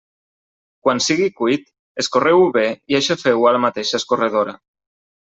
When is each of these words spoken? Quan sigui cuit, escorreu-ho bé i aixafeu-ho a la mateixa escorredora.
Quan 0.85 1.01
sigui 1.07 1.27
cuit, 1.41 1.67
escorreu-ho 2.03 2.47
bé 2.55 2.63
i 2.95 2.97
aixafeu-ho 3.01 3.47
a 3.51 3.53
la 3.57 3.63
mateixa 3.67 4.01
escorredora. 4.01 4.57